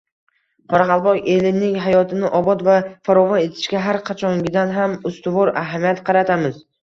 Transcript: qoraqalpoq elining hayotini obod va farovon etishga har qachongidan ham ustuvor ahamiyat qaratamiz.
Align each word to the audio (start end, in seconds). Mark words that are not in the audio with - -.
qoraqalpoq 0.71 1.19
elining 1.33 1.75
hayotini 1.87 2.31
obod 2.39 2.63
va 2.69 2.77
farovon 3.09 3.41
etishga 3.43 3.83
har 3.89 4.01
qachongidan 4.09 4.75
ham 4.79 4.97
ustuvor 5.11 5.55
ahamiyat 5.65 6.05
qaratamiz. 6.09 6.59